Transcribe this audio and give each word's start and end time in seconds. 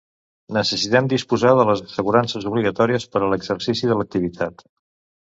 Necessitem 0.55 1.09
disposar 1.11 1.51
de 1.59 1.65
les 1.69 1.83
assegurances 1.87 2.47
obligatòries 2.53 3.05
per 3.13 3.21
a 3.21 3.29
l'exercici 3.35 3.91
de 3.93 3.99
l'activitat. 4.01 4.65